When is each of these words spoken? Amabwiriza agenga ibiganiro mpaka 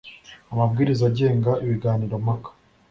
Amabwiriza 0.53 1.03
agenga 1.11 1.51
ibiganiro 1.63 2.15
mpaka 2.23 2.49